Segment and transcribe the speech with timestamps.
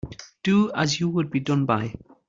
[0.41, 1.93] Do as you would be done by.